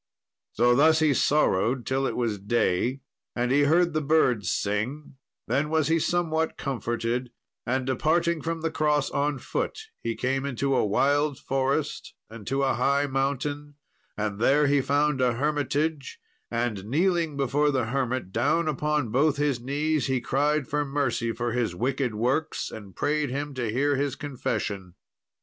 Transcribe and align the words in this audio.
So 0.53 0.73
thus 0.75 0.97
he 0.97 1.13
sorrowed 1.13 1.85
till 1.85 2.07
it 2.07 2.15
was 2.15 2.39
day, 2.39 3.01
and 3.35 3.51
he 3.51 3.65
heard 3.65 3.93
the 3.93 4.01
birds 4.01 4.51
sing; 4.51 5.13
then 5.45 5.69
was 5.69 5.89
he 5.89 5.99
somewhat 5.99 6.57
comforted, 6.57 7.29
and 7.67 7.85
departing 7.85 8.41
from 8.41 8.61
the 8.61 8.71
cross 8.71 9.11
on 9.11 9.37
foot, 9.37 9.77
he 10.01 10.15
came 10.15 10.43
into 10.43 10.75
a 10.75 10.83
wild 10.83 11.37
forest, 11.37 12.15
and 12.31 12.47
to 12.47 12.63
a 12.63 12.73
high 12.73 13.05
mountain, 13.05 13.75
and 14.17 14.39
there 14.39 14.65
he 14.65 14.81
found 14.81 15.21
a 15.21 15.33
hermitage; 15.33 16.19
and, 16.49 16.85
kneeling 16.85 17.37
before 17.37 17.69
the 17.69 17.85
hermit 17.85 18.31
down 18.31 18.67
upon 18.67 19.09
both 19.11 19.37
his 19.37 19.59
knees, 19.59 20.07
he 20.07 20.19
cried 20.19 20.67
for 20.67 20.83
mercy 20.83 21.31
for 21.31 21.51
his 21.51 21.75
wicked 21.75 22.15
works, 22.15 22.71
and 22.71 22.95
prayed 22.95 23.29
him 23.29 23.53
to 23.53 23.71
hear 23.71 23.95
his 23.97 24.15
confession. 24.15 24.95